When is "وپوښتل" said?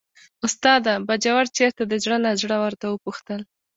2.89-3.41